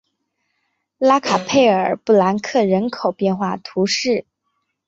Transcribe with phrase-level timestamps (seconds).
[0.97, 4.25] 拉卡佩尔博南克人口变化图示